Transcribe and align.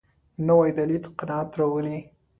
نوی 0.47 0.69
دلیل 0.77 1.03
قناعت 1.19 1.51
راولي 1.59 1.99